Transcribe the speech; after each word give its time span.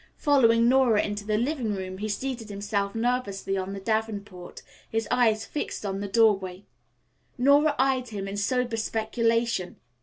Following 0.17 0.67
Nora 0.67 1.03
into 1.03 1.23
the 1.25 1.37
living 1.37 1.75
room 1.75 1.99
he 1.99 2.09
seated 2.09 2.49
himself 2.49 2.95
nervously 2.95 3.55
on 3.55 3.71
the 3.73 3.79
davenport, 3.79 4.63
his 4.89 5.07
eyes 5.11 5.45
fixed 5.45 5.85
on 5.85 5.99
the 5.99 6.07
doorway. 6.07 6.65
Nora 7.37 7.75
eyed 7.77 8.07
him 8.09 8.27
in 8.27 8.35
sober 8.35 8.77
speculation. 8.77 9.75